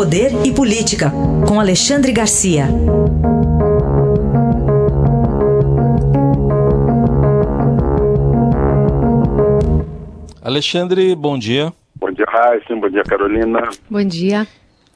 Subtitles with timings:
[0.00, 1.12] Poder e Política,
[1.46, 2.64] com Alexandre Garcia.
[10.42, 11.70] Alexandre, bom dia.
[11.96, 12.74] Bom dia, Raíssa.
[12.76, 13.60] Bom dia, Carolina.
[13.90, 14.48] Bom dia.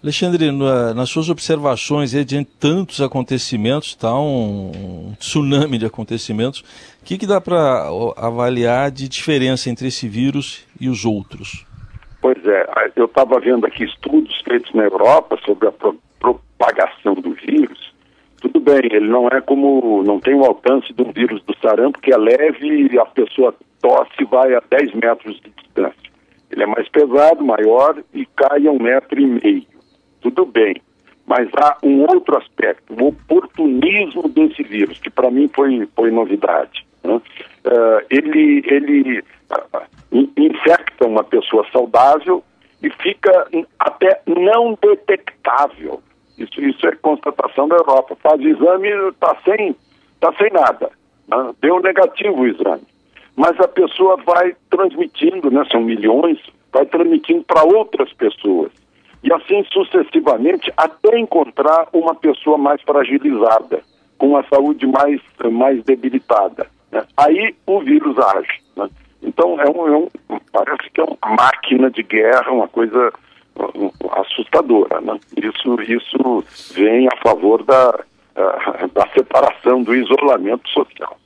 [0.02, 7.04] Alexandre, nas suas observações, diante de tantos acontecimentos, está um, um, tsunami de acontecimentos, o
[7.04, 11.66] que, que dá para avaliar de diferença entre esse vírus e os outros?
[12.24, 12.66] Pois é,
[12.96, 17.92] eu estava vendo aqui estudos feitos na Europa sobre a pro propagação do vírus.
[18.40, 22.14] Tudo bem, ele não é como, não tem o alcance um vírus do sarampo que
[22.14, 26.10] é leve e a pessoa tosse vai a 10 metros de distância.
[26.50, 29.66] Ele é mais pesado, maior e cai a um metro e meio
[30.22, 30.76] tudo bem.
[31.26, 36.86] Mas há um outro aspecto, o oportunismo desse vírus, que para mim foi, foi novidade.
[37.02, 37.16] Né?
[37.16, 39.22] Uh, ele ele
[40.14, 42.42] infecta uma pessoa saudável
[42.82, 46.00] e fica até não detectável.
[46.38, 48.16] Isso, isso é constatação da Europa.
[48.22, 49.76] Faz exame e está sem,
[50.20, 50.90] tá sem nada.
[51.28, 51.54] Né?
[51.60, 52.82] Deu negativo o exame.
[53.36, 55.64] Mas a pessoa vai transmitindo, né?
[55.70, 56.38] são milhões,
[56.72, 58.70] vai transmitindo para outras pessoas
[59.24, 63.80] e assim sucessivamente até encontrar uma pessoa mais fragilizada,
[64.18, 66.66] com a saúde mais, mais debilitada.
[66.92, 67.02] Né?
[67.16, 68.62] Aí o vírus age.
[69.34, 70.08] Então é um, é um,
[70.52, 73.12] parece que é uma máquina de guerra, uma coisa
[74.12, 75.00] assustadora.
[75.00, 75.18] Né?
[75.36, 77.98] Isso, isso vem a favor da,
[78.94, 81.18] da separação, do isolamento social.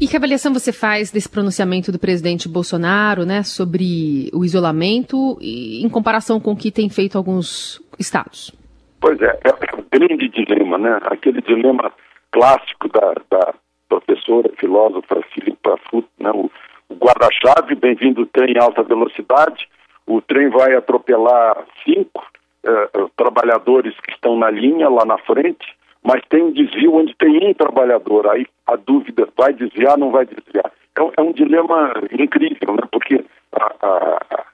[0.00, 5.82] E que avaliação você faz desse pronunciamento do presidente Bolsonaro, né, sobre o isolamento e,
[5.84, 8.52] em comparação com o que tem feito alguns estados?
[9.00, 10.98] Pois é, é um grande dilema, né?
[11.04, 11.90] Aquele dilema
[12.30, 13.54] clássico da, da
[13.88, 15.78] professora, filósofa Filipa
[16.18, 16.30] né?
[16.30, 16.50] O,
[16.88, 19.68] o guarda-chave, bem-vindo trem em alta velocidade,
[20.06, 22.24] o trem vai atropelar cinco
[22.64, 25.66] eh, trabalhadores que estão na linha lá na frente,
[26.02, 28.28] mas tem um desvio onde tem um trabalhador.
[28.28, 30.70] Aí a dúvida, vai desviar, não vai desviar.
[30.98, 32.82] Um, é um dilema incrível, né?
[32.90, 34.44] porque a, a, a,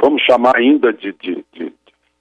[0.00, 1.72] vamos chamar ainda de, de, de,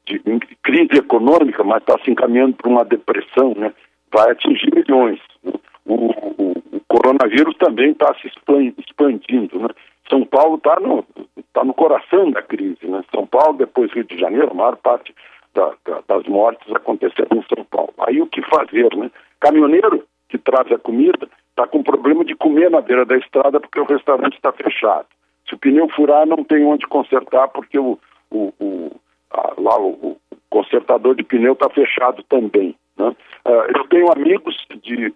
[0.05, 0.19] de
[0.63, 3.73] crise econômica, mas está se encaminhando para uma depressão, né?
[4.11, 5.19] vai atingir milhões.
[6.91, 8.27] Coronavírus também está se
[8.77, 9.59] expandindo.
[9.59, 9.69] Né?
[10.09, 11.05] São Paulo está no,
[11.53, 12.85] tá no coração da crise.
[12.85, 13.01] Né?
[13.15, 15.15] São Paulo, depois Rio de Janeiro, a maior parte
[15.55, 17.93] da, da, das mortes aconteceram em São Paulo.
[17.99, 19.09] Aí o que fazer, né?
[19.39, 23.79] Caminhoneiro que traz a comida está com problema de comer na beira da estrada porque
[23.79, 25.07] o restaurante está fechado.
[25.47, 27.97] Se o pneu furar, não tem onde consertar porque o,
[28.29, 28.91] o, o
[29.31, 30.17] a, lá o, o,
[30.49, 32.75] consertador de pneu está fechado também.
[32.97, 33.15] Né?
[33.45, 35.09] Uh, eu tenho amigos de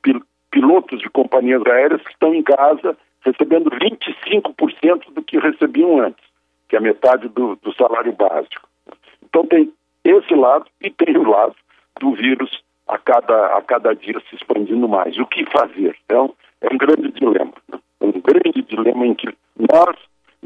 [0.56, 6.24] pilotos de companhias aéreas que estão em casa recebendo 25% do que recebiam antes,
[6.70, 8.66] que é metade do, do salário básico.
[9.22, 9.70] Então tem
[10.06, 11.56] esse lado e tem o lado
[12.00, 15.18] do vírus a cada, a cada dia se expandindo mais.
[15.18, 15.98] O que fazer?
[16.10, 16.30] Um,
[16.62, 17.54] é um grande dilema.
[17.68, 17.80] Né?
[18.00, 19.28] Um grande dilema em que
[19.60, 19.98] nós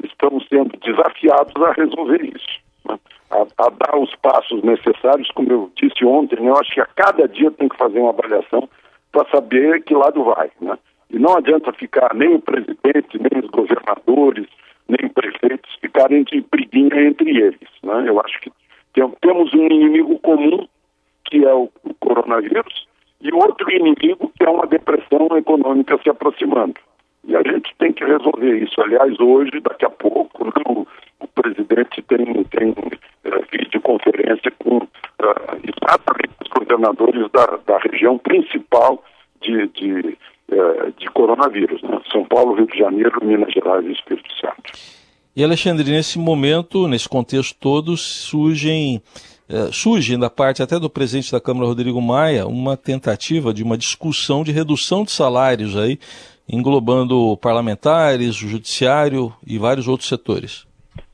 [0.03, 2.59] estamos sendo desafiados a resolver isso.
[2.87, 2.97] Né?
[3.29, 7.27] A, a, dar os passos necessários, como eu disse ontem, eu acho que a cada
[7.27, 8.67] dia tem que fazer uma avaliação
[9.11, 10.49] para saber que lado vai.
[10.61, 10.77] Né?
[11.09, 14.47] E não adianta ficar nem o presidente, nem os governadores,
[14.87, 17.69] nem prefeitos ficarem de briguinha entre eles.
[17.83, 18.05] Né?
[18.07, 18.51] Eu acho que
[19.21, 20.67] temos um inimigo comum,
[21.25, 22.87] que é o, coronavírus,
[23.21, 26.75] e outro inimigo, que é uma depressão econômica se aproximando.
[27.25, 28.81] E a gente tem que resolver isso.
[28.81, 30.87] Aliás, hoje, daqui a pouco, né, o,
[31.19, 34.87] o, presidente tem, tem uh, videoconferência com uh,
[36.69, 39.03] governadores da, da região principal
[39.41, 40.17] de, de,
[40.51, 41.99] uh, de coronavírus, né?
[42.11, 44.71] São Paulo, Rio de Janeiro, Minas Gerais e Espírito Santo.
[45.35, 49.01] E Alexandre, nesse momento, nesse contexto todo, surgem
[49.47, 53.77] eh, surge da parte até do presidente da Câmara, Rodrigo Maia, uma tentativa de uma
[53.77, 55.97] discussão de redução de salários aí,
[56.47, 60.68] englobando parlamentares, o judiciário e vários outros setores.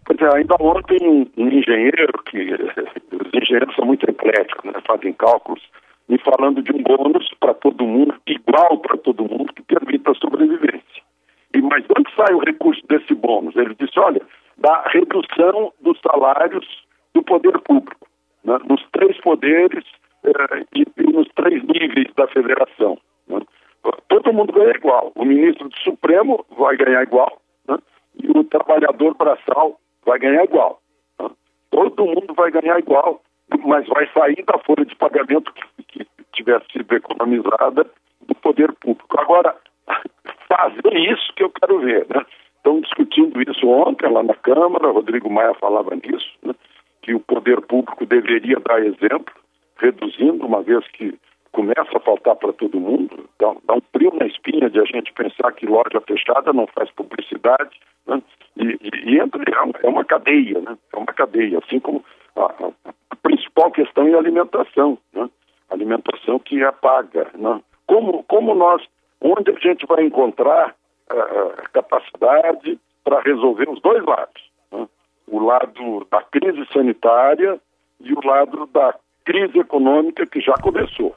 [0.06, 1.00] Pois é, ainda ontem
[1.36, 5.62] um, engenheiro, que os engenheiros são muito ecléticos, né, fazem cálculos,
[6.08, 10.16] me falando de um bônus para todo mundo, igual para todo mundo, que permita a
[10.16, 11.04] sobrevivência.
[11.56, 13.56] E, mas onde sai o recurso desse bônus?
[13.56, 14.22] Ele disse, olha,
[14.58, 16.66] da redução dos salários
[17.16, 18.08] do poder público,
[18.44, 19.84] né, nos três poderes
[20.24, 23.00] eh, e, e, nos três níveis da federação.
[23.28, 23.40] Né.
[24.08, 25.12] Todo mundo ganha igual.
[25.16, 27.78] O ministro do Supremo vai ganhar igual né,
[28.22, 30.82] e o trabalhador braçal vai ganhar igual.
[31.20, 31.30] Né.
[31.72, 33.22] Todo mundo vai ganhar igual,
[33.66, 37.86] mas vai sair da folha de pagamento que, que tivesse sido economizada
[38.22, 39.20] do poder público.
[39.20, 39.56] Agora,
[40.48, 42.06] fazer isso que eu quero ver.
[42.10, 42.26] Né?
[42.58, 46.54] Estão discutindo isso ontem lá na Câmara, Rodrigo Maia falava nisso, né?
[47.02, 49.34] que o poder público deveria dar exemplo,
[49.78, 51.14] reduzindo, uma vez que
[51.56, 55.14] começa a faltar para todo mundo, dá, dá, um frio na espinha de a gente
[55.14, 58.22] pensar que loja fechada não faz publicidade, né?
[58.58, 60.78] e, e, e entra, é, é uma cadeia, né?
[60.94, 62.04] é uma cadeia, assim como
[62.36, 62.74] a,
[63.10, 65.30] a principal questão é a alimentação, né?
[65.70, 66.74] alimentação que é.
[67.38, 67.62] Né?
[67.88, 68.84] Como, como nós,
[69.22, 70.76] onde a gente vai encontrar
[71.10, 74.86] uh, capacidade para resolver os dois lados, né?
[75.26, 77.58] o lado da crise sanitária
[78.02, 78.94] e o lado da
[79.24, 81.16] crise econômica que já começou.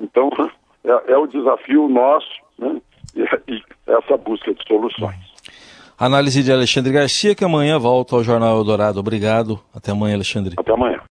[0.00, 0.30] Então,
[0.84, 2.28] é, é o desafio nosso
[2.58, 2.80] né?
[3.14, 3.22] e,
[3.52, 5.36] e essa busca de soluções.
[5.98, 9.00] Análise de Alexandre Garcia, que amanhã volta ao Jornal Eldorado.
[9.00, 9.58] Obrigado.
[9.74, 10.54] Até amanhã, Alexandre.
[10.58, 11.00] Até amanhã.